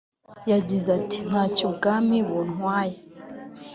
yagize 0.51 0.87
ati 0.99 1.19
“Ntacyo 1.29 1.63
ubwami 1.69 2.17
buntwaye 2.27 2.97